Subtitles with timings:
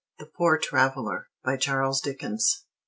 [0.17, 1.27] THE POOR TRAVELER.
[1.43, 2.65] BY CHARLES DICKENS.